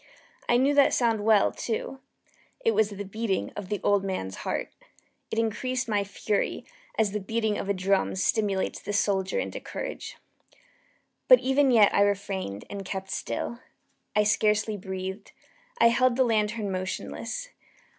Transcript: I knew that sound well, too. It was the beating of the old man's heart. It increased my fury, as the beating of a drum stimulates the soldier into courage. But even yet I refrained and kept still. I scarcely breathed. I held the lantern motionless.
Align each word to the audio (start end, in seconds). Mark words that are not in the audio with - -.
I 0.49 0.57
knew 0.57 0.73
that 0.73 0.95
sound 0.95 1.23
well, 1.23 1.51
too. 1.51 1.99
It 2.65 2.71
was 2.73 2.89
the 2.89 3.05
beating 3.05 3.51
of 3.51 3.69
the 3.69 3.79
old 3.83 4.03
man's 4.03 4.37
heart. 4.37 4.71
It 5.29 5.37
increased 5.37 5.87
my 5.87 6.03
fury, 6.03 6.65
as 6.97 7.11
the 7.11 7.19
beating 7.19 7.55
of 7.59 7.69
a 7.69 7.73
drum 7.75 8.15
stimulates 8.15 8.79
the 8.81 8.93
soldier 8.93 9.37
into 9.37 9.59
courage. 9.59 10.17
But 11.27 11.39
even 11.41 11.69
yet 11.69 11.93
I 11.93 12.01
refrained 12.01 12.65
and 12.67 12.83
kept 12.83 13.11
still. 13.11 13.59
I 14.15 14.23
scarcely 14.23 14.75
breathed. 14.75 15.33
I 15.79 15.89
held 15.89 16.15
the 16.15 16.23
lantern 16.23 16.71
motionless. 16.71 17.49